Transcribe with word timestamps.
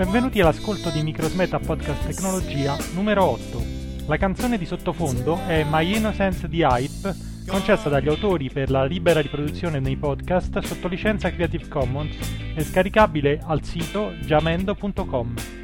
Benvenuti 0.00 0.40
all'ascolto 0.40 0.88
di 0.88 1.02
Microsmeta 1.02 1.58
Podcast 1.58 2.06
Tecnologia 2.06 2.74
numero 2.94 3.22
8. 3.22 3.62
La 4.06 4.16
canzone 4.16 4.56
di 4.56 4.64
sottofondo 4.64 5.38
è 5.46 5.62
My 5.68 5.94
Innocence 5.94 6.48
di 6.48 6.62
Hype, 6.62 7.14
concessa 7.46 7.90
dagli 7.90 8.08
autori 8.08 8.48
per 8.48 8.70
la 8.70 8.86
libera 8.86 9.20
riproduzione 9.20 9.78
nei 9.78 9.98
podcast 9.98 10.58
sotto 10.60 10.88
licenza 10.88 11.30
Creative 11.30 11.68
Commons 11.68 12.16
e 12.54 12.64
scaricabile 12.64 13.42
al 13.44 13.62
sito 13.62 14.12
jamendo.com. 14.24 15.59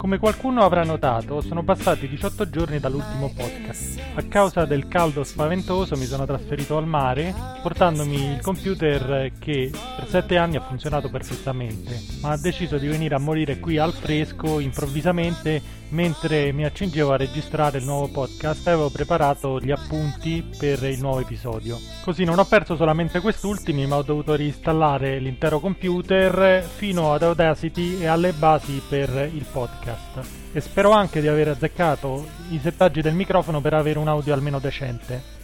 Come 0.00 0.16
qualcuno 0.16 0.62
avrà 0.62 0.82
notato, 0.82 1.42
sono 1.42 1.62
passati 1.62 2.08
18 2.08 2.48
giorni 2.48 2.80
dall'ultimo 2.80 3.30
podcast. 3.36 4.00
A 4.14 4.22
causa 4.22 4.64
del 4.64 4.88
caldo 4.88 5.22
spaventoso 5.24 5.94
mi 5.94 6.06
sono 6.06 6.24
trasferito 6.24 6.78
al 6.78 6.86
mare, 6.86 7.34
portandomi 7.60 8.32
il 8.32 8.40
computer 8.40 9.32
che 9.38 9.70
per 9.70 10.08
7 10.08 10.38
anni 10.38 10.56
ha 10.56 10.62
funzionato 10.62 11.10
perfettamente, 11.10 12.00
ma 12.22 12.30
ha 12.30 12.38
deciso 12.38 12.78
di 12.78 12.86
venire 12.86 13.14
a 13.14 13.18
morire 13.18 13.58
qui 13.58 13.76
al 13.76 13.92
fresco 13.92 14.58
improvvisamente 14.58 15.60
mentre 15.90 16.52
mi 16.52 16.64
accingevo 16.64 17.12
a 17.12 17.16
registrare 17.16 17.78
il 17.78 17.84
nuovo 17.84 18.08
podcast 18.08 18.66
avevo 18.66 18.90
preparato 18.90 19.60
gli 19.60 19.70
appunti 19.70 20.48
per 20.58 20.82
il 20.84 21.00
nuovo 21.00 21.20
episodio. 21.20 21.78
Così 22.02 22.24
non 22.24 22.38
ho 22.38 22.44
perso 22.44 22.76
solamente 22.76 23.20
quest'ultimi, 23.20 23.86
ma 23.86 23.96
ho 23.96 24.02
dovuto 24.02 24.34
reinstallare 24.34 25.18
l'intero 25.18 25.60
computer 25.60 26.62
fino 26.62 27.12
ad 27.12 27.22
Audacity 27.22 28.00
e 28.00 28.06
alle 28.06 28.32
basi 28.32 28.82
per 28.88 29.30
il 29.32 29.44
podcast. 29.50 30.20
E 30.52 30.60
spero 30.60 30.90
anche 30.90 31.20
di 31.20 31.28
aver 31.28 31.48
azzeccato 31.48 32.26
i 32.50 32.58
settaggi 32.58 33.00
del 33.00 33.14
microfono 33.14 33.60
per 33.60 33.74
avere 33.74 33.98
un 33.98 34.08
audio 34.08 34.34
almeno 34.34 34.58
decente. 34.58 35.38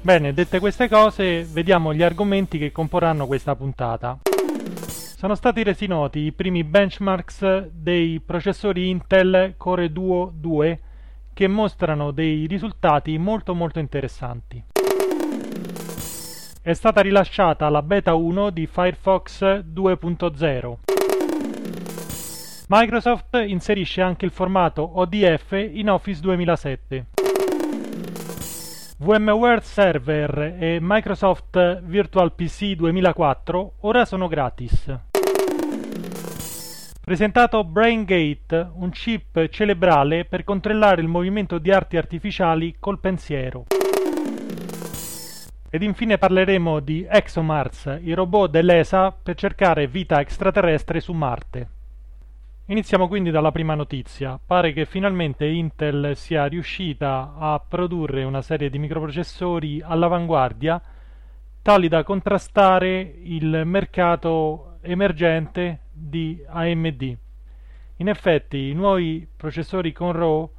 Bene, 0.00 0.32
dette 0.32 0.60
queste 0.60 0.88
cose, 0.88 1.44
vediamo 1.44 1.92
gli 1.92 2.02
argomenti 2.02 2.58
che 2.58 2.70
comporranno 2.70 3.26
questa 3.26 3.56
puntata. 3.56 4.18
Sono 5.16 5.34
stati 5.34 5.62
resi 5.62 5.86
noti 5.86 6.18
i 6.18 6.32
primi 6.32 6.62
benchmarks 6.62 7.68
dei 7.68 8.20
processori 8.20 8.90
Intel 8.90 9.54
Core 9.56 9.90
Duo 9.90 10.30
2 10.30 10.80
che 11.32 11.48
mostrano 11.48 12.10
dei 12.10 12.44
risultati 12.46 13.16
molto 13.16 13.54
molto 13.54 13.78
interessanti. 13.78 14.62
È 16.60 16.72
stata 16.74 17.00
rilasciata 17.00 17.66
la 17.70 17.80
beta 17.80 18.12
1 18.12 18.50
di 18.50 18.66
Firefox 18.66 19.42
2.0. 19.42 20.76
Microsoft 22.68 23.42
inserisce 23.46 24.02
anche 24.02 24.26
il 24.26 24.32
formato 24.32 24.98
ODF 24.98 25.52
in 25.52 25.88
Office 25.88 26.20
2007. 26.20 27.06
VMware 28.98 29.60
Server 29.60 30.56
e 30.58 30.78
Microsoft 30.80 31.82
Virtual 31.82 32.32
PC 32.32 32.72
2004 32.76 33.72
ora 33.80 34.06
sono 34.06 34.26
gratis. 34.26 34.90
Presentato 37.04 37.62
BrainGate, 37.62 38.70
un 38.72 38.88
chip 38.88 39.48
cerebrale 39.50 40.24
per 40.24 40.44
controllare 40.44 41.02
il 41.02 41.08
movimento 41.08 41.58
di 41.58 41.70
arti 41.70 41.98
artificiali 41.98 42.76
col 42.80 42.98
pensiero. 42.98 43.66
Ed 45.68 45.82
infine 45.82 46.16
parleremo 46.16 46.80
di 46.80 47.06
ExoMars, 47.06 47.98
il 48.00 48.16
robot 48.16 48.50
dell'ESA 48.50 49.12
per 49.12 49.34
cercare 49.34 49.88
vita 49.88 50.20
extraterrestre 50.20 51.00
su 51.00 51.12
Marte. 51.12 51.75
Iniziamo 52.68 53.06
quindi 53.06 53.30
dalla 53.30 53.52
prima 53.52 53.76
notizia. 53.76 54.40
Pare 54.44 54.72
che 54.72 54.86
finalmente 54.86 55.46
Intel 55.46 56.16
sia 56.16 56.46
riuscita 56.46 57.34
a 57.38 57.60
produrre 57.60 58.24
una 58.24 58.42
serie 58.42 58.68
di 58.70 58.80
microprocessori 58.80 59.82
all'avanguardia 59.84 60.82
tali 61.62 61.86
da 61.86 62.02
contrastare 62.02 63.18
il 63.22 63.62
mercato 63.64 64.78
emergente 64.80 65.82
di 65.92 66.42
AMD. 66.44 67.16
In 67.98 68.08
effetti 68.08 68.70
i 68.70 68.74
nuovi 68.74 69.28
processori 69.36 69.92
con 69.92 70.10
RAW 70.10 70.50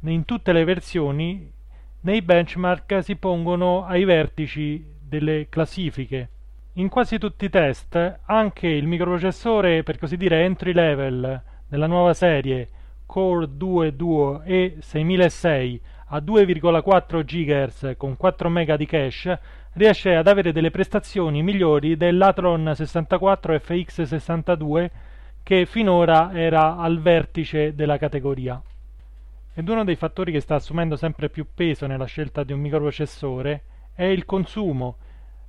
in 0.00 0.24
tutte 0.24 0.52
le 0.52 0.64
versioni 0.64 1.48
nei 2.00 2.22
benchmark 2.22 3.04
si 3.04 3.14
pongono 3.14 3.84
ai 3.84 4.02
vertici 4.02 4.84
delle 5.00 5.46
classifiche. 5.48 6.28
In 6.72 6.88
quasi 6.88 7.18
tutti 7.18 7.44
i 7.44 7.50
test 7.50 8.18
anche 8.24 8.66
il 8.66 8.88
microprocessore 8.88 9.84
per 9.84 9.98
così 10.00 10.16
dire 10.16 10.42
entry 10.42 10.72
level 10.72 11.50
della 11.72 11.86
nuova 11.86 12.12
serie 12.12 12.68
Core 13.06 13.48
2 13.56 13.96
Duo 13.96 14.42
E6006 14.44 15.80
a 16.08 16.18
2,4 16.18 17.24
GHz 17.24 17.94
con 17.96 18.14
4 18.14 18.50
MB 18.50 18.74
di 18.74 18.84
cache 18.84 19.40
riesce 19.72 20.14
ad 20.14 20.26
avere 20.26 20.52
delle 20.52 20.70
prestazioni 20.70 21.42
migliori 21.42 21.96
dell'Athlon 21.96 22.74
64 22.74 23.54
FX62 23.54 24.90
che 25.42 25.64
finora 25.64 26.34
era 26.34 26.76
al 26.76 27.00
vertice 27.00 27.74
della 27.74 27.96
categoria. 27.96 28.60
Ed 29.54 29.66
uno 29.66 29.82
dei 29.84 29.96
fattori 29.96 30.30
che 30.30 30.40
sta 30.40 30.56
assumendo 30.56 30.96
sempre 30.96 31.30
più 31.30 31.46
peso 31.54 31.86
nella 31.86 32.04
scelta 32.04 32.44
di 32.44 32.52
un 32.52 32.60
microprocessore 32.60 33.62
è 33.94 34.04
il 34.04 34.26
consumo 34.26 34.96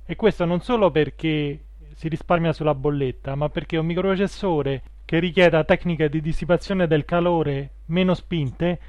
e 0.06 0.16
questo 0.16 0.46
non 0.46 0.62
solo 0.62 0.90
perché 0.90 1.64
si 1.94 2.08
risparmia 2.08 2.54
sulla 2.54 2.74
bolletta, 2.74 3.34
ma 3.34 3.50
perché 3.50 3.76
un 3.76 3.84
microprocessore 3.84 4.82
che 5.14 5.20
richieda 5.20 5.62
tecniche 5.62 6.08
di 6.08 6.20
dissipazione 6.20 6.88
del 6.88 7.04
calore 7.04 7.70
meno 7.86 8.14
spinte 8.14 8.80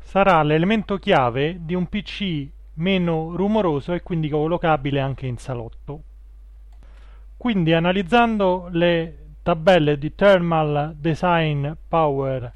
sarà 0.00 0.42
l'elemento 0.42 0.96
chiave 0.96 1.58
di 1.60 1.72
un 1.76 1.86
PC 1.86 2.48
meno 2.74 3.36
rumoroso 3.36 3.92
e 3.92 4.02
quindi 4.02 4.28
collocabile 4.28 4.98
anche 4.98 5.28
in 5.28 5.36
salotto. 5.36 6.02
Quindi 7.36 7.74
analizzando 7.74 8.66
le 8.72 9.26
tabelle 9.44 9.98
di 9.98 10.16
Thermal 10.16 10.96
Design 10.98 11.70
Power 11.86 12.52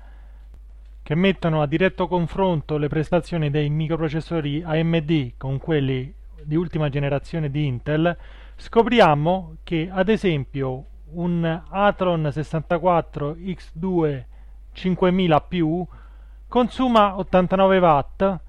che 1.05 1.15
mettono 1.15 1.63
a 1.63 1.69
diretto 1.69 2.09
confronto 2.09 2.77
le 2.77 2.89
prestazioni 2.89 3.51
dei 3.51 3.71
microprocessori 3.71 4.65
AMD 4.65 5.35
con 5.37 5.59
quelli 5.59 6.13
di 6.43 6.57
ultima 6.57 6.89
generazione 6.89 7.53
di 7.53 7.67
Intel, 7.67 8.17
scopriamo 8.57 9.59
che 9.63 9.89
ad 9.93 10.09
esempio 10.09 10.87
un 11.15 11.63
Athlon 11.71 12.31
64 12.31 13.37
X2 13.39 14.25
5000 14.73 15.87
consuma 16.49 17.17
89 17.17 17.79
watt 17.79 18.41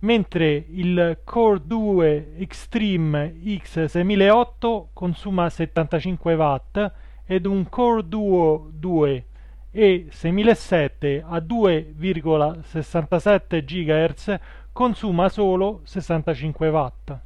mentre 0.00 0.64
il 0.68 1.20
Core 1.24 1.62
2 1.64 2.34
Extreme 2.38 3.34
X6008 3.42 4.86
consuma 4.92 5.48
75 5.48 6.34
watt 6.34 6.92
ed 7.24 7.46
un 7.46 7.68
Core 7.68 8.08
Duo 8.08 8.68
2 8.72 9.24
e 9.70 10.06
6007 10.10 11.24
a 11.26 11.38
2,67 11.38 13.64
GHz 13.64 14.38
consuma 14.72 15.28
solo 15.28 15.80
65 15.84 16.68
watt. 16.68 17.20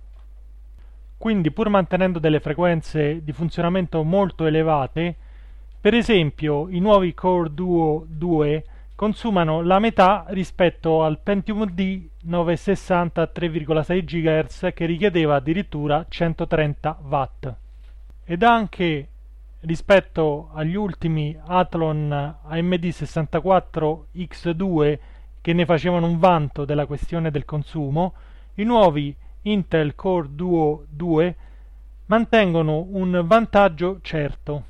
Quindi 1.19 1.51
pur 1.51 1.69
mantenendo 1.69 2.19
delle 2.19 2.41
frequenze 2.41 3.23
di 3.25 3.33
funzionamento 3.33 4.03
molto 4.03 4.45
elevate, 4.47 5.17
per 5.81 5.95
esempio 5.95 6.69
i 6.69 6.79
nuovi 6.79 7.15
Core 7.15 7.55
Duo 7.55 8.05
2 8.09 8.65
consumano 8.95 9.63
la 9.63 9.79
metà 9.79 10.25
rispetto 10.29 11.05
al 11.05 11.19
Pentium 11.21 11.67
D 11.71 12.09
960 12.23 13.23
a 13.23 13.31
3,6 13.33 14.05
GHz 14.05 14.71
che 14.75 14.87
richiedeva 14.87 15.37
addirittura 15.37 16.05
130 16.09 16.99
Watt. 17.03 17.55
Ed 18.25 18.43
anche 18.43 19.09
rispetto 19.61 20.51
agli 20.53 20.75
ultimi 20.75 21.37
Athlon 21.47 22.37
AMD 22.43 22.89
64 22.89 24.07
X2 24.15 24.99
che 25.41 25.53
ne 25.53 25.65
facevano 25.65 26.07
un 26.07 26.19
vanto 26.19 26.65
della 26.65 26.87
questione 26.87 27.31
del 27.31 27.45
consumo, 27.45 28.15
i 28.55 28.65
nuovi 28.65 29.15
Intel 29.47 29.95
Core 29.95 30.29
Duo 30.33 30.87
2 30.89 31.37
mantengono 32.07 32.85
un 32.91 33.23
vantaggio 33.25 34.01
certo. 34.03 34.65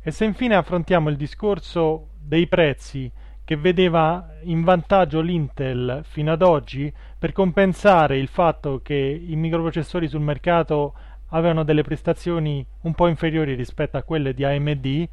E 0.00 0.10
se 0.10 0.24
infine 0.24 0.54
affrontiamo 0.54 1.10
il 1.10 1.16
discorso 1.16 2.08
dei 2.18 2.46
prezzi 2.46 3.10
che 3.44 3.56
vedeva 3.56 4.30
in 4.44 4.64
vantaggio 4.64 5.20
l'Intel 5.20 6.00
fino 6.04 6.32
ad 6.32 6.40
oggi 6.40 6.90
per 7.18 7.32
compensare 7.32 8.16
il 8.16 8.28
fatto 8.28 8.80
che 8.82 8.94
i 8.94 9.36
microprocessori 9.36 10.08
sul 10.08 10.20
mercato 10.20 10.94
avevano 11.28 11.62
delle 11.62 11.82
prestazioni 11.82 12.64
un 12.82 12.94
po' 12.94 13.08
inferiori 13.08 13.54
rispetto 13.54 13.98
a 13.98 14.02
quelle 14.02 14.32
di 14.32 14.42
AMD, 14.42 15.08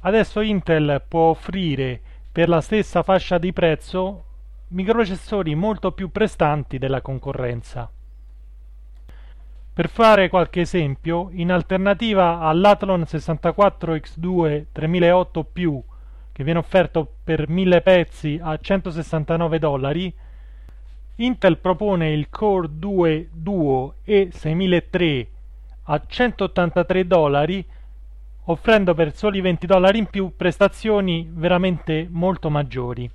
adesso 0.00 0.40
Intel 0.40 1.02
può 1.06 1.28
offrire 1.30 2.00
per 2.32 2.48
la 2.48 2.62
stessa 2.62 3.02
fascia 3.02 3.36
di 3.36 3.52
prezzo 3.52 4.24
microprocessori 4.68 5.54
molto 5.54 5.92
più 5.92 6.10
prestanti 6.10 6.78
della 6.78 7.02
concorrenza. 7.02 7.90
Per 9.74 9.88
fare 9.88 10.28
qualche 10.28 10.60
esempio, 10.60 11.30
in 11.32 11.50
alternativa 11.50 12.40
all'Athlon 12.40 13.04
64X2 13.08 14.66
3008 14.70 15.50
che 16.30 16.44
viene 16.44 16.58
offerto 16.58 17.10
per 17.24 17.48
1000 17.48 17.80
pezzi 17.80 18.38
a 18.42 18.58
169 18.58 19.58
dollari, 19.58 20.14
Intel 21.16 21.56
propone 21.56 22.12
il 22.12 22.28
Core 22.28 22.68
2 22.70 23.30
Duo 23.32 23.94
E6003 24.06 25.26
a 25.84 26.02
183 26.06 27.06
dollari 27.06 27.64
offrendo 28.44 28.92
per 28.92 29.16
soli 29.16 29.40
20 29.40 29.66
dollari 29.66 29.96
in 29.96 30.06
più 30.06 30.32
prestazioni 30.36 31.26
veramente 31.32 32.08
molto 32.10 32.50
maggiori. 32.50 33.10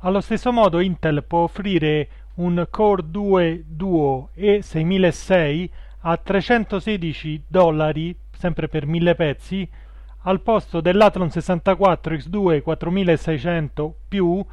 Allo 0.00 0.20
stesso 0.20 0.52
modo 0.52 0.80
Intel 0.80 1.24
può 1.24 1.40
offrire 1.40 2.08
un 2.40 2.66
Core 2.70 3.02
2 3.06 3.64
Duo 3.66 4.30
E6006 4.36 5.68
a 6.00 6.16
316 6.16 7.44
dollari, 7.46 8.16
sempre 8.32 8.68
per 8.68 8.86
1000 8.86 9.14
pezzi, 9.14 9.68
al 10.22 10.40
posto 10.40 10.80
dell'Athlon 10.80 11.30
64 11.30 12.14
X2 12.14 12.62
4600 12.62 13.94
più 14.08 14.44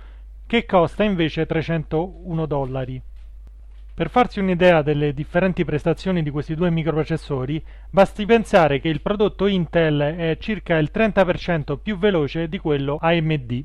che 0.46 0.66
costa 0.66 1.04
invece 1.04 1.46
301 1.46 2.46
dollari. 2.46 3.02
Per 3.94 4.10
farsi 4.10 4.40
un'idea 4.40 4.82
delle 4.82 5.14
differenti 5.14 5.66
prestazioni 5.66 6.22
di 6.24 6.30
questi 6.30 6.56
due 6.56 6.70
microprocessori, 6.70 7.64
basti 7.90 8.26
pensare 8.26 8.80
che 8.80 8.90
il 8.90 9.02
prodotto 9.02 9.48
Intel 9.48 10.16
è 10.16 10.38
circa 10.40 10.78
il 10.78 10.92
30% 10.94 11.78
più 11.82 11.98
veloce 11.98 12.48
di 12.50 12.60
quello 12.60 12.98
AMD. 13.02 13.64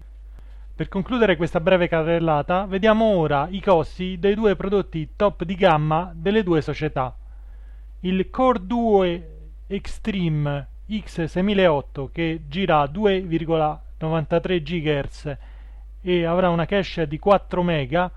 Per 0.83 0.91
concludere 0.91 1.37
questa 1.37 1.61
breve 1.61 1.87
carrellata, 1.87 2.67
vediamo 2.67 3.05
ora 3.05 3.47
i 3.49 3.61
costi 3.61 4.19
dei 4.19 4.35
due 4.35 4.57
prodotti 4.57 5.11
top 5.15 5.45
di 5.45 5.55
gamma 5.55 6.11
delle 6.13 6.43
due 6.43 6.61
società. 6.61 7.15
Il 8.01 8.29
Core 8.31 8.67
2 8.67 9.29
Extreme 9.69 10.67
X6008 10.91 12.09
che 12.11 12.41
gira 12.49 12.81
a 12.81 12.91
2,93 12.93 14.61
GHz 14.61 15.37
e 16.01 16.25
avrà 16.25 16.49
una 16.49 16.67
cache 16.67 17.07
di 17.07 17.17
4 17.21 17.63
MB 17.63 18.11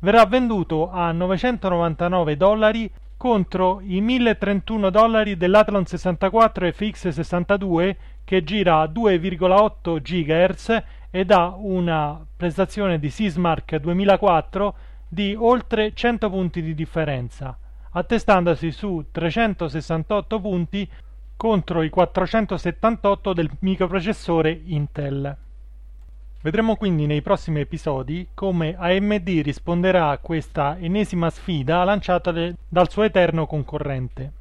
verrà 0.00 0.26
venduto 0.26 0.90
a 0.90 1.10
999 1.10 2.36
dollari 2.36 2.92
contro 3.16 3.80
i 3.80 4.02
1031 4.02 4.90
dollari 4.90 5.38
dell'Athlon 5.38 5.86
64 5.86 6.66
FX62 6.66 7.96
che 8.24 8.44
gira 8.44 8.80
a 8.80 8.84
2,8 8.84 10.02
GHz 10.02 10.82
ed 11.14 11.30
ha 11.30 11.54
una 11.56 12.26
prestazione 12.36 12.98
di 12.98 13.08
Sysmark 13.08 13.76
2004 13.76 14.74
di 15.06 15.36
oltre 15.38 15.92
100 15.94 16.28
punti 16.28 16.60
di 16.60 16.74
differenza, 16.74 17.56
attestandosi 17.92 18.72
su 18.72 19.04
368 19.12 20.40
punti 20.40 20.90
contro 21.36 21.82
i 21.82 21.88
478 21.88 23.32
del 23.32 23.48
microprocessore 23.60 24.60
Intel. 24.64 25.36
Vedremo 26.42 26.74
quindi 26.74 27.06
nei 27.06 27.22
prossimi 27.22 27.60
episodi 27.60 28.26
come 28.34 28.74
AMD 28.76 29.28
risponderà 29.40 30.08
a 30.08 30.18
questa 30.18 30.76
ennesima 30.80 31.30
sfida 31.30 31.84
lanciata 31.84 32.32
dal 32.32 32.90
suo 32.90 33.04
eterno 33.04 33.46
concorrente. 33.46 34.32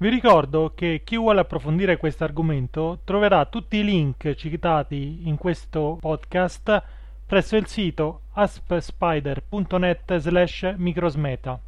Vi 0.00 0.08
ricordo 0.08 0.72
che 0.74 1.02
chi 1.04 1.18
vuole 1.18 1.40
approfondire 1.40 1.98
questo 1.98 2.24
argomento 2.24 3.00
troverà 3.04 3.44
tutti 3.44 3.76
i 3.76 3.84
link 3.84 4.32
citati 4.32 5.28
in 5.28 5.36
questo 5.36 5.98
podcast 6.00 6.82
presso 7.26 7.56
il 7.56 7.66
sito 7.66 8.22
aspspider.net 8.32 10.16
slash 10.16 10.72
microsmeta. 10.78 11.60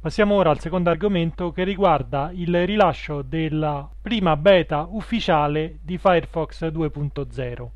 Passiamo 0.00 0.34
ora 0.34 0.48
al 0.48 0.60
secondo 0.60 0.88
argomento 0.88 1.52
che 1.52 1.62
riguarda 1.62 2.30
il 2.32 2.64
rilascio 2.64 3.20
della 3.20 3.86
prima 4.00 4.34
beta 4.38 4.86
ufficiale 4.88 5.76
di 5.82 5.98
Firefox 5.98 6.64
2.0. 6.68 7.66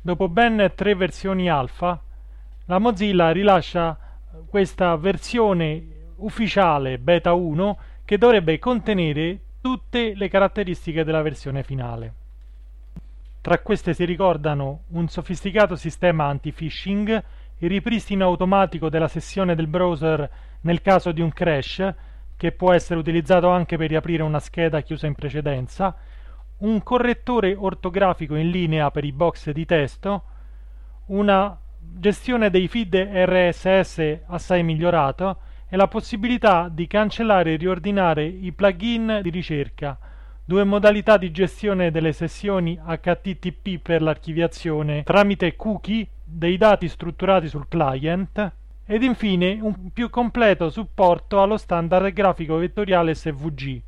Dopo 0.00 0.28
ben 0.28 0.70
tre 0.76 0.94
versioni 0.94 1.50
alfa, 1.50 2.00
la 2.66 2.78
Mozilla 2.78 3.32
rilascia 3.32 3.98
questa 4.48 4.94
versione 4.94 5.88
ufficiale 6.18 6.98
beta 6.98 7.32
1 7.32 7.78
che 8.04 8.18
dovrebbe 8.18 8.58
contenere 8.58 9.40
tutte 9.60 10.14
le 10.14 10.28
caratteristiche 10.28 11.04
della 11.04 11.22
versione 11.22 11.62
finale. 11.62 12.14
Tra 13.40 13.58
queste 13.58 13.94
si 13.94 14.04
ricordano 14.04 14.84
un 14.88 15.08
sofisticato 15.08 15.76
sistema 15.76 16.26
anti-phishing, 16.26 17.24
il 17.58 17.68
ripristino 17.68 18.24
automatico 18.24 18.88
della 18.88 19.08
sessione 19.08 19.54
del 19.54 19.66
browser 19.66 20.30
nel 20.62 20.82
caso 20.82 21.12
di 21.12 21.20
un 21.20 21.32
crash, 21.32 21.94
che 22.36 22.52
può 22.52 22.72
essere 22.72 22.98
utilizzato 22.98 23.48
anche 23.48 23.76
per 23.76 23.88
riaprire 23.88 24.22
una 24.22 24.40
scheda 24.40 24.80
chiusa 24.80 25.06
in 25.06 25.14
precedenza, 25.14 25.96
un 26.58 26.82
correttore 26.82 27.54
ortografico 27.54 28.34
in 28.34 28.50
linea 28.50 28.90
per 28.90 29.04
i 29.04 29.12
box 29.12 29.50
di 29.50 29.64
testo, 29.64 30.22
una 31.06 31.56
gestione 31.78 32.50
dei 32.50 32.68
feed 32.68 32.94
RSS 32.94 34.20
assai 34.26 34.62
migliorato 34.62 35.38
e 35.74 35.76
la 35.76 35.88
possibilità 35.88 36.68
di 36.70 36.86
cancellare 36.86 37.54
e 37.54 37.56
riordinare 37.56 38.24
i 38.24 38.52
plugin 38.52 39.18
di 39.22 39.30
ricerca, 39.30 39.98
due 40.44 40.62
modalità 40.62 41.16
di 41.16 41.32
gestione 41.32 41.90
delle 41.90 42.12
sessioni 42.12 42.78
HTTP 42.78 43.82
per 43.82 44.00
l'archiviazione 44.00 45.02
tramite 45.02 45.56
cookie 45.56 46.06
dei 46.22 46.56
dati 46.58 46.86
strutturati 46.86 47.48
sul 47.48 47.66
client 47.66 48.52
ed 48.86 49.02
infine 49.02 49.58
un 49.60 49.90
più 49.92 50.10
completo 50.10 50.70
supporto 50.70 51.42
allo 51.42 51.56
standard 51.56 52.12
grafico 52.12 52.54
vettoriale 52.54 53.12
SVG. 53.12 53.80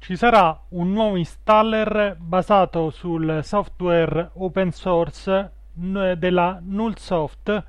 Ci 0.00 0.16
sarà 0.16 0.60
un 0.70 0.90
nuovo 0.90 1.14
installer 1.14 2.16
basato 2.18 2.90
sul 2.90 3.38
software 3.44 4.30
open 4.32 4.72
source 4.72 5.48
della 5.74 6.60
Nullsoft 6.60 7.64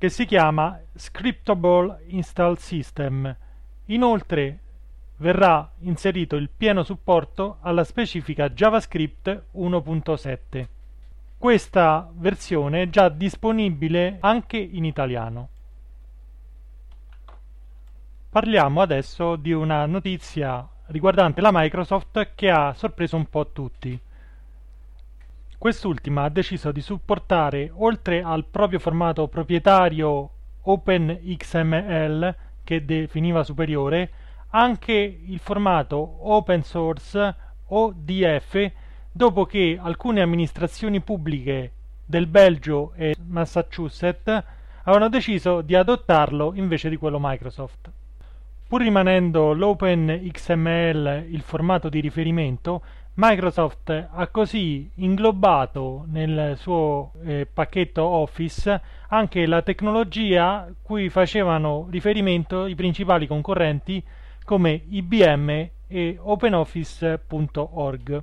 che 0.00 0.08
si 0.08 0.24
chiama 0.24 0.80
Scriptable 0.94 2.04
Install 2.06 2.54
System. 2.54 3.36
Inoltre 3.84 4.58
verrà 5.18 5.70
inserito 5.80 6.36
il 6.36 6.48
pieno 6.48 6.82
supporto 6.84 7.58
alla 7.60 7.84
specifica 7.84 8.48
JavaScript 8.48 9.42
1.7. 9.54 10.66
Questa 11.36 12.10
versione 12.14 12.80
è 12.80 12.88
già 12.88 13.10
disponibile 13.10 14.16
anche 14.20 14.56
in 14.56 14.86
italiano. 14.86 15.48
Parliamo 18.30 18.80
adesso 18.80 19.36
di 19.36 19.52
una 19.52 19.84
notizia 19.84 20.66
riguardante 20.86 21.42
la 21.42 21.50
Microsoft 21.52 22.30
che 22.34 22.48
ha 22.48 22.72
sorpreso 22.72 23.16
un 23.16 23.28
po' 23.28 23.52
tutti. 23.52 24.00
Quest'ultima 25.60 26.22
ha 26.22 26.30
deciso 26.30 26.72
di 26.72 26.80
supportare, 26.80 27.70
oltre 27.70 28.22
al 28.22 28.46
proprio 28.46 28.78
formato 28.78 29.28
proprietario 29.28 30.30
OpenXML, 30.62 32.34
che 32.64 32.82
definiva 32.86 33.44
superiore, 33.44 34.10
anche 34.52 34.92
il 35.22 35.38
formato 35.38 36.32
open 36.32 36.62
source 36.62 37.34
ODF, 37.66 38.72
dopo 39.12 39.44
che 39.44 39.78
alcune 39.78 40.22
amministrazioni 40.22 41.02
pubbliche 41.02 41.72
del 42.06 42.26
Belgio 42.26 42.94
e 42.94 43.14
Massachusetts 43.26 44.42
avevano 44.84 45.10
deciso 45.10 45.60
di 45.60 45.74
adottarlo 45.74 46.52
invece 46.54 46.88
di 46.88 46.96
quello 46.96 47.18
Microsoft. 47.20 47.90
Pur 48.66 48.80
rimanendo 48.80 49.52
l'OpenXML 49.52 51.26
il 51.28 51.42
formato 51.42 51.90
di 51.90 52.00
riferimento, 52.00 52.82
Microsoft 53.22 54.08
ha 54.10 54.28
così 54.28 54.90
inglobato 54.94 56.04
nel 56.06 56.54
suo 56.56 57.12
eh, 57.22 57.46
pacchetto 57.52 58.02
Office 58.02 58.80
anche 59.08 59.44
la 59.44 59.60
tecnologia 59.60 60.66
cui 60.80 61.10
facevano 61.10 61.86
riferimento 61.90 62.64
i 62.64 62.74
principali 62.74 63.26
concorrenti 63.26 64.02
come 64.42 64.84
IBM 64.88 65.68
e 65.86 66.16
OpenOffice.org. 66.18 68.22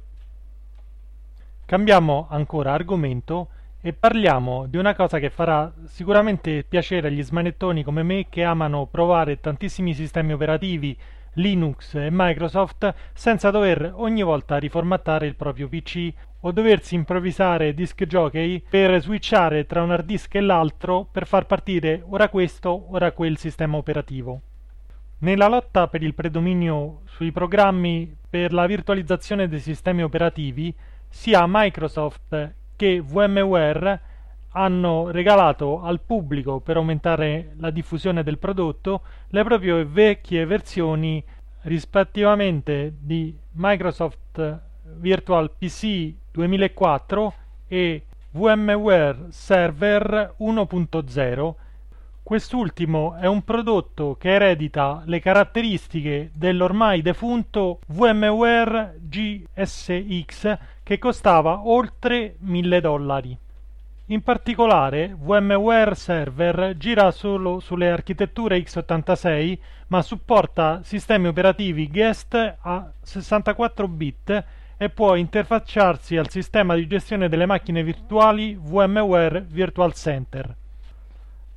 Cambiamo 1.63 2.25
ancora 2.31 2.73
argomento 2.73 3.49
e 3.79 3.93
parliamo 3.93 4.65
di 4.65 4.77
una 4.77 4.95
cosa 4.95 5.19
che 5.19 5.29
farà 5.29 5.71
sicuramente 5.85 6.65
piacere 6.67 7.09
agli 7.09 7.21
smanettoni 7.21 7.83
come 7.83 8.01
me 8.01 8.29
che 8.29 8.43
amano 8.43 8.87
provare 8.87 9.39
tantissimi 9.39 9.93
sistemi 9.93 10.33
operativi 10.33 10.97
Linux 11.37 11.93
e 11.93 12.09
Microsoft 12.11 12.93
senza 13.13 13.51
dover 13.51 13.91
ogni 13.95 14.23
volta 14.23 14.57
riformattare 14.57 15.27
il 15.27 15.35
proprio 15.35 15.67
PC 15.67 16.11
o 16.41 16.51
doversi 16.51 16.95
improvvisare 16.95 17.73
disk 17.73 18.05
jockey 18.05 18.63
per 18.67 18.99
switchare 19.01 19.65
tra 19.65 19.81
un 19.81 19.91
hard 19.91 20.05
disk 20.05 20.33
e 20.35 20.41
l'altro 20.41 21.07
per 21.11 21.27
far 21.27 21.45
partire 21.45 22.03
ora 22.09 22.29
questo, 22.29 22.91
ora 22.91 23.11
quel 23.11 23.37
sistema 23.37 23.77
operativo. 23.77 24.41
Nella 25.19 25.47
lotta 25.47 25.87
per 25.87 26.03
il 26.03 26.13
predominio 26.13 27.01
sui 27.05 27.31
programmi 27.31 28.15
per 28.29 28.51
la 28.51 28.65
virtualizzazione 28.65 29.47
dei 29.47 29.59
sistemi 29.59 30.03
operativi, 30.03 30.73
sia 31.07 31.45
Microsoft 31.47 32.53
che 32.75 33.01
VMware 33.01 34.01
hanno 34.57 35.11
regalato 35.11 35.81
al 35.81 36.01
pubblico 36.01 36.59
per 36.59 36.77
aumentare 36.77 37.53
la 37.59 37.69
diffusione 37.69 38.23
del 38.23 38.39
prodotto 38.39 39.01
le 39.27 39.43
proprie 39.43 39.85
vecchie 39.85 40.45
versioni 40.45 41.23
rispettivamente 41.61 42.95
di 42.99 43.37
Microsoft 43.51 44.61
Virtual 44.95 45.51
PC 45.55 46.13
2004 46.31 47.33
e 47.67 48.05
VMware 48.31 49.27
Server 49.29 50.33
1.0 50.39 51.53
Quest'ultimo 52.23 53.15
è 53.15 53.25
un 53.25 53.43
prodotto 53.43 54.17
che 54.19 54.33
eredita 54.33 55.01
le 55.05 55.21
caratteristiche 55.21 56.31
dell'ormai 56.33 57.01
defunto 57.01 57.79
VMware 57.87 58.99
GSX 58.99 60.57
che 60.83 60.99
costava 60.99 61.65
oltre 61.65 62.35
1000 62.39 62.81
dollari. 62.81 63.37
In 64.09 64.21
particolare, 64.23 65.13
VMware 65.19 65.93
Server 65.93 66.77
gira 66.77 67.11
solo 67.11 67.59
sulle 67.59 67.91
architetture 67.91 68.57
x86 68.57 69.57
ma 69.87 70.01
supporta 70.01 70.79
sistemi 70.81 71.27
operativi 71.27 71.89
guest 71.89 72.33
a 72.33 72.89
64 73.01 73.87
bit 73.89 74.45
e 74.77 74.89
può 74.89 75.15
interfacciarsi 75.15 76.15
al 76.15 76.29
sistema 76.29 76.75
di 76.75 76.87
gestione 76.87 77.27
delle 77.27 77.45
macchine 77.45 77.83
virtuali 77.83 78.57
VMware 78.57 79.45
Virtual 79.45 79.91
Center. 79.93 80.55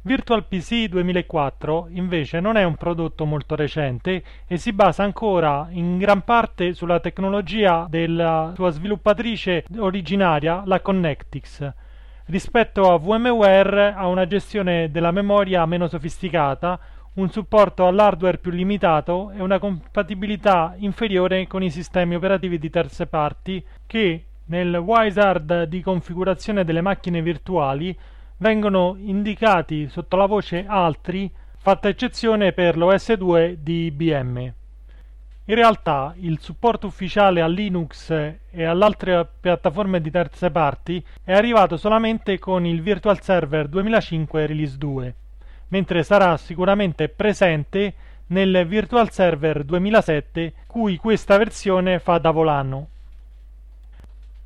VirtualPC 0.02 0.88
2004 0.88 1.86
invece 1.90 2.40
non 2.40 2.56
è 2.56 2.64
un 2.64 2.74
prodotto 2.74 3.26
molto 3.26 3.54
recente 3.54 4.24
e 4.48 4.56
si 4.56 4.72
basa 4.72 5.04
ancora 5.04 5.68
in 5.70 5.98
gran 5.98 6.22
parte 6.22 6.74
sulla 6.74 6.98
tecnologia 6.98 7.86
della 7.88 8.50
sua 8.56 8.70
sviluppatrice 8.70 9.66
originaria, 9.76 10.64
la 10.66 10.80
Connectix. 10.80 11.72
Rispetto 12.30 12.92
a 12.92 12.96
VMware 12.96 13.92
ha 13.92 14.06
una 14.06 14.24
gestione 14.24 14.88
della 14.92 15.10
memoria 15.10 15.66
meno 15.66 15.88
sofisticata, 15.88 16.78
un 17.14 17.28
supporto 17.28 17.88
all'hardware 17.88 18.38
più 18.38 18.52
limitato 18.52 19.32
e 19.32 19.42
una 19.42 19.58
compatibilità 19.58 20.74
inferiore 20.76 21.48
con 21.48 21.64
i 21.64 21.70
sistemi 21.70 22.14
operativi 22.14 22.60
di 22.60 22.70
terze 22.70 23.08
parti 23.08 23.60
che 23.84 24.26
nel 24.44 24.76
wizard 24.76 25.64
di 25.64 25.80
configurazione 25.80 26.62
delle 26.62 26.82
macchine 26.82 27.20
virtuali 27.20 27.98
vengono 28.36 28.94
indicati 28.96 29.88
sotto 29.88 30.14
la 30.14 30.26
voce 30.26 30.64
Altri, 30.68 31.28
fatta 31.58 31.88
eccezione 31.88 32.52
per 32.52 32.76
l'OS 32.76 33.12
2 33.12 33.58
di 33.60 33.86
IBM. 33.86 34.52
In 35.50 35.56
realtà 35.56 36.14
il 36.20 36.38
supporto 36.38 36.86
ufficiale 36.86 37.40
a 37.40 37.48
Linux 37.48 38.10
e 38.10 38.64
alle 38.64 38.84
altre 38.84 39.26
piattaforme 39.40 40.00
di 40.00 40.08
terze 40.08 40.48
parti 40.48 41.04
è 41.24 41.32
arrivato 41.32 41.76
solamente 41.76 42.38
con 42.38 42.64
il 42.64 42.80
Virtual 42.80 43.20
Server 43.20 43.66
2005 43.66 44.46
Release 44.46 44.78
2, 44.78 45.14
mentre 45.70 46.04
sarà 46.04 46.36
sicuramente 46.36 47.08
presente 47.08 47.94
nel 48.28 48.64
Virtual 48.64 49.10
Server 49.10 49.64
2007 49.64 50.52
cui 50.68 50.96
questa 50.98 51.36
versione 51.36 51.98
fa 51.98 52.18
da 52.18 52.30
volano. 52.30 52.86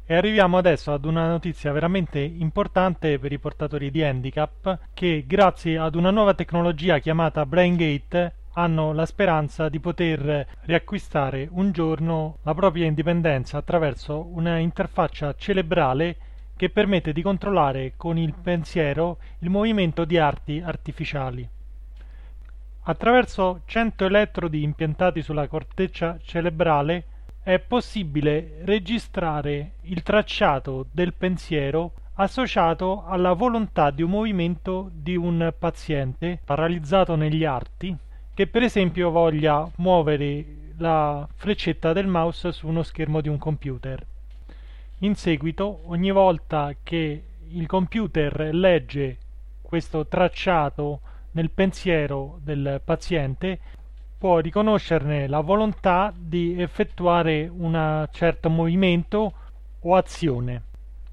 E 0.07 0.15
arriviamo 0.15 0.57
adesso 0.57 0.91
ad 0.91 1.05
una 1.05 1.29
notizia 1.29 1.71
veramente 1.73 2.19
importante 2.19 3.19
per 3.19 3.31
i 3.31 3.39
portatori 3.39 3.91
di 3.91 4.03
handicap 4.03 4.79
che 4.95 5.25
grazie 5.27 5.77
ad 5.77 5.97
una 5.97 6.11
nuova 6.11 6.33
tecnologia 6.33 6.99
chiamata 6.99 7.45
BrainGate 7.45 8.33
hanno 8.55 8.93
la 8.93 9.07
speranza 9.07 9.69
di 9.69 9.81
poter 9.81 10.47
riacquistare 10.63 11.49
un 11.51 11.73
giorno 11.73 12.39
la 12.43 12.55
propria 12.55 12.87
indipendenza 12.87 13.59
attraverso 13.59 14.29
una 14.33 14.59
interfaccia 14.59 15.35
cerebrale 15.37 16.17
che 16.57 16.71
permette 16.71 17.13
di 17.13 17.23
controllare 17.23 17.95
con 17.97 18.17
il 18.17 18.33
pensiero 18.33 19.19
il 19.41 19.51
movimento 19.51 20.05
di 20.05 20.19
arti 20.19 20.63
artificiali. 20.65 21.49
Attraverso 22.87 23.63
100 23.65 24.05
elettrodi 24.05 24.63
impiantati 24.63 25.23
sulla 25.23 25.49
corteccia 25.49 26.19
cerebrale 26.23 27.05
è 27.43 27.59
possibile 27.59 28.61
registrare 28.65 29.73
il 29.83 30.03
tracciato 30.03 30.87
del 30.93 31.13
pensiero 31.15 31.93
associato 32.17 33.05
alla 33.07 33.33
volontà 33.33 33.91
di 33.91 34.03
un 34.03 34.11
movimento 34.11 34.91
di 34.93 35.17
un 35.17 35.53
paziente 35.59 36.39
paralizzato 36.45 37.17
negli 37.17 37.45
arti 37.45 37.97
che 38.35 38.47
per 38.49 38.63
esempio 38.63 39.11
voglia 39.11 39.71
muovere 39.77 40.45
la 40.79 41.27
freccetta 41.35 41.93
del 41.93 42.09
mouse 42.09 42.53
su 42.53 42.67
uno 42.67 42.83
schermo 42.83 43.21
di 43.21 43.29
un 43.29 43.39
computer. 43.39 44.05
In 44.99 45.15
seguito, 45.15 45.83
ogni 45.87 46.11
volta 46.11 46.75
che 46.83 47.23
il 47.49 47.67
computer 47.67 48.51
legge 48.53 49.19
questo 49.63 50.07
tracciato 50.07 51.01
nel 51.33 51.51
pensiero 51.51 52.39
del 52.43 52.81
paziente, 52.85 53.59
può 54.17 54.39
riconoscerne 54.39 55.27
la 55.27 55.41
volontà 55.41 56.13
di 56.17 56.61
effettuare 56.61 57.49
un 57.49 58.09
certo 58.13 58.49
movimento 58.51 59.33
o 59.81 59.97
azione. 59.97 60.63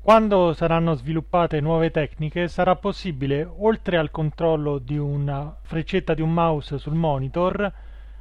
Quando 0.03 0.53
saranno 0.53 0.95
sviluppate 0.95 1.61
nuove 1.61 1.91
tecniche 1.91 2.47
sarà 2.47 2.75
possibile, 2.75 3.47
oltre 3.59 3.97
al 3.97 4.09
controllo 4.09 4.79
di 4.79 4.97
una 4.97 5.55
freccetta 5.61 6.15
di 6.15 6.23
un 6.23 6.33
mouse 6.33 6.79
sul 6.79 6.95
monitor, 6.95 7.71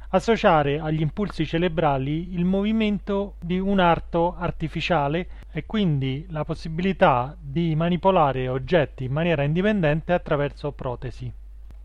associare 0.09 0.79
agli 0.79 1.01
impulsi 1.01 1.43
cerebrali 1.43 2.35
il 2.35 2.45
movimento 2.45 3.33
di 3.39 3.57
un 3.57 3.79
arto 3.79 4.35
artificiale 4.37 5.27
e 5.51 5.65
quindi 5.65 6.27
la 6.29 6.45
possibilità 6.45 7.35
di 7.39 7.73
manipolare 7.75 8.47
oggetti 8.47 9.05
in 9.05 9.11
maniera 9.11 9.41
indipendente 9.41 10.13
attraverso 10.13 10.71
protesi. 10.73 11.33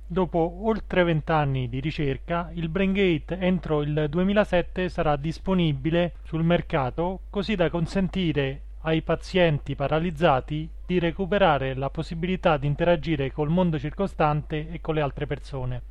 Dopo 0.06 0.58
oltre 0.64 1.04
vent'anni 1.04 1.70
di 1.70 1.80
ricerca, 1.80 2.50
il 2.52 2.68
BrainGate 2.68 3.38
entro 3.38 3.80
il 3.80 4.08
2007 4.10 4.90
sarà 4.90 5.16
disponibile 5.16 6.16
sul 6.24 6.44
mercato 6.44 7.20
così 7.30 7.54
da 7.54 7.70
consentire 7.70 8.60
ai 8.86 9.02
pazienti 9.02 9.74
paralizzati 9.74 10.68
di 10.86 11.00
recuperare 11.00 11.74
la 11.74 11.90
possibilità 11.90 12.56
di 12.56 12.68
interagire 12.68 13.32
col 13.32 13.48
mondo 13.48 13.80
circostante 13.80 14.70
e 14.70 14.80
con 14.80 14.94
le 14.94 15.00
altre 15.00 15.26
persone. 15.26 15.82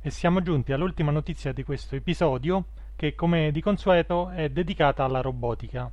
E 0.00 0.10
siamo 0.10 0.40
giunti 0.40 0.72
all'ultima 0.72 1.10
notizia 1.10 1.52
di 1.52 1.64
questo 1.64 1.96
episodio 1.96 2.64
che 2.96 3.14
come 3.14 3.50
di 3.50 3.60
consueto 3.60 4.30
è 4.30 4.48
dedicata 4.48 5.04
alla 5.04 5.20
robotica. 5.20 5.90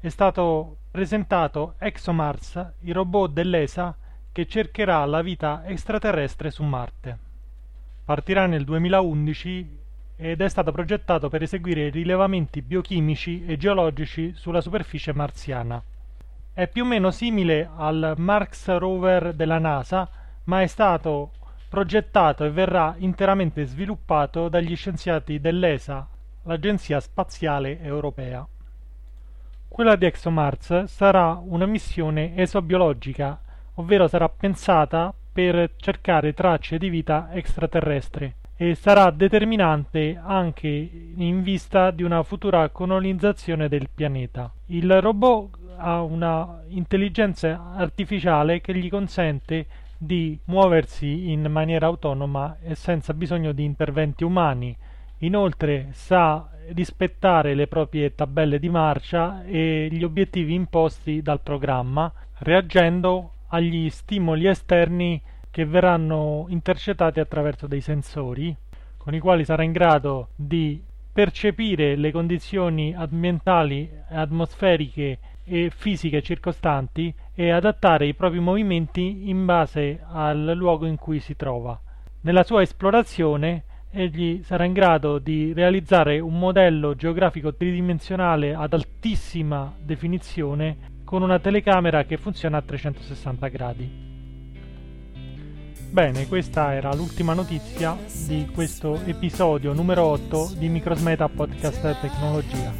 È 0.00 0.08
stato 0.08 0.78
presentato 0.90 1.76
ExoMars, 1.78 2.72
il 2.80 2.94
robot 2.94 3.30
dell'ESA 3.30 3.96
che 4.32 4.46
cercherà 4.46 5.04
la 5.04 5.22
vita 5.22 5.62
extraterrestre 5.66 6.50
su 6.50 6.64
Marte. 6.64 7.18
Partirà 8.04 8.46
nel 8.46 8.64
2011 8.64 9.81
ed 10.22 10.40
è 10.40 10.48
stato 10.48 10.70
progettato 10.70 11.28
per 11.28 11.42
eseguire 11.42 11.88
rilevamenti 11.88 12.62
biochimici 12.62 13.44
e 13.44 13.56
geologici 13.56 14.32
sulla 14.36 14.60
superficie 14.60 15.12
marziana. 15.12 15.82
È 16.52 16.68
più 16.68 16.84
o 16.84 16.86
meno 16.86 17.10
simile 17.10 17.68
al 17.76 18.14
Mars 18.18 18.68
Rover 18.76 19.34
della 19.34 19.58
NASA, 19.58 20.08
ma 20.44 20.62
è 20.62 20.68
stato 20.68 21.32
progettato 21.68 22.44
e 22.44 22.50
verrà 22.52 22.94
interamente 22.98 23.64
sviluppato 23.64 24.48
dagli 24.48 24.76
scienziati 24.76 25.40
dell'ESA, 25.40 26.06
l'Agenzia 26.44 27.00
Spaziale 27.00 27.80
Europea. 27.80 28.46
Quella 29.66 29.96
di 29.96 30.06
ExoMars 30.06 30.84
sarà 30.84 31.32
una 31.44 31.66
missione 31.66 32.36
esobiologica 32.36 33.40
ovvero 33.74 34.06
sarà 34.06 34.28
pensata 34.28 35.12
per 35.32 35.72
cercare 35.76 36.32
tracce 36.32 36.78
di 36.78 36.90
vita 36.90 37.30
extraterrestre 37.32 38.34
e 38.62 38.76
sarà 38.76 39.10
determinante 39.10 40.16
anche 40.22 40.68
in 40.68 41.42
vista 41.42 41.90
di 41.90 42.04
una 42.04 42.22
futura 42.22 42.68
colonizzazione 42.68 43.68
del 43.68 43.88
pianeta. 43.92 44.52
Il 44.66 45.00
robot 45.00 45.58
ha 45.78 46.00
una 46.00 46.62
intelligenza 46.68 47.72
artificiale 47.74 48.60
che 48.60 48.72
gli 48.76 48.88
consente 48.88 49.66
di 49.98 50.38
muoversi 50.44 51.32
in 51.32 51.44
maniera 51.50 51.86
autonoma 51.86 52.58
e 52.62 52.76
senza 52.76 53.14
bisogno 53.14 53.50
di 53.50 53.64
interventi 53.64 54.22
umani. 54.22 54.76
Inoltre 55.18 55.88
sa 55.90 56.48
rispettare 56.68 57.54
le 57.54 57.66
proprie 57.66 58.14
tabelle 58.14 58.60
di 58.60 58.68
marcia 58.68 59.42
e 59.42 59.88
gli 59.90 60.04
obiettivi 60.04 60.54
imposti 60.54 61.20
dal 61.20 61.40
programma, 61.40 62.12
reagendo 62.38 63.32
agli 63.48 63.90
stimoli 63.90 64.46
esterni 64.46 65.20
che 65.52 65.66
verranno 65.66 66.46
intercettati 66.48 67.20
attraverso 67.20 67.68
dei 67.68 67.82
sensori 67.82 68.56
con 68.96 69.14
i 69.14 69.20
quali 69.20 69.44
sarà 69.44 69.62
in 69.62 69.72
grado 69.72 70.28
di 70.34 70.82
percepire 71.12 71.94
le 71.94 72.10
condizioni 72.10 72.94
ambientali, 72.94 73.90
atmosferiche 74.08 75.18
e 75.44 75.70
fisiche 75.74 76.22
circostanti 76.22 77.12
e 77.34 77.50
adattare 77.50 78.06
i 78.06 78.14
propri 78.14 78.38
movimenti 78.38 79.28
in 79.28 79.44
base 79.44 80.02
al 80.08 80.52
luogo 80.56 80.86
in 80.86 80.96
cui 80.96 81.18
si 81.18 81.36
trova. 81.36 81.78
Nella 82.22 82.44
sua 82.44 82.62
esplorazione 82.62 83.64
egli 83.90 84.42
sarà 84.42 84.64
in 84.64 84.72
grado 84.72 85.18
di 85.18 85.52
realizzare 85.52 86.18
un 86.18 86.38
modello 86.38 86.94
geografico 86.94 87.54
tridimensionale 87.54 88.54
ad 88.54 88.72
altissima 88.72 89.74
definizione 89.78 91.00
con 91.04 91.22
una 91.22 91.40
telecamera 91.40 92.04
che 92.04 92.16
funziona 92.16 92.58
a 92.58 92.62
360 92.62 93.48
gradi. 93.48 94.11
Bene, 95.92 96.26
questa 96.26 96.72
era 96.72 96.92
l'ultima 96.94 97.34
notizia 97.34 97.98
di 98.24 98.48
questo 98.54 98.98
episodio 99.04 99.74
numero 99.74 100.04
8 100.04 100.52
di 100.56 100.70
Microsmeta 100.70 101.28
Podcast 101.28 102.00
Tecnologia. 102.00 102.72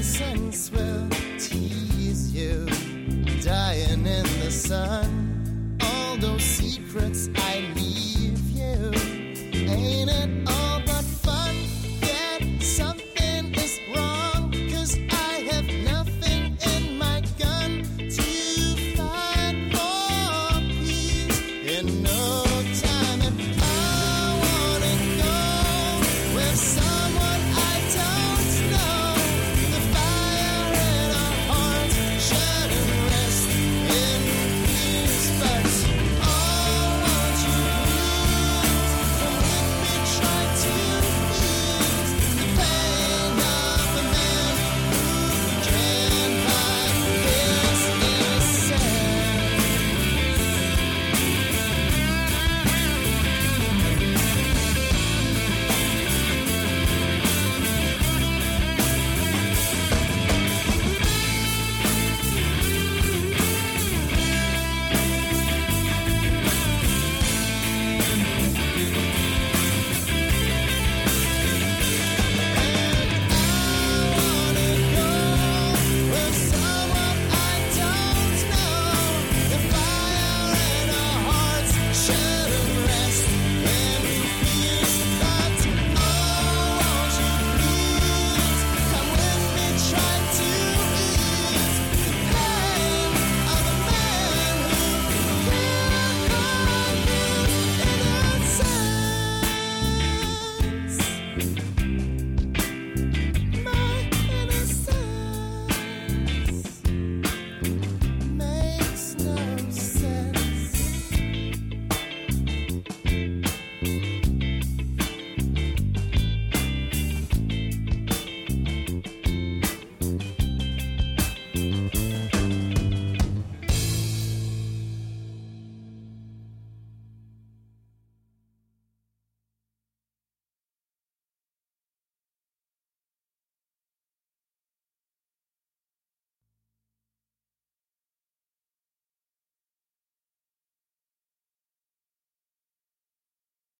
innocence 0.00 0.70
will 0.72 1.06
tease 1.38 2.32
you, 2.34 2.64
dying 3.42 4.06
in 4.06 4.24
the 4.40 4.50
sun. 4.50 5.09